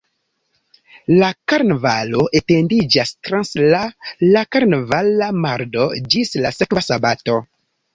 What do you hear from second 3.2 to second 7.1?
trans la la karnavala mardo ĝis la sekva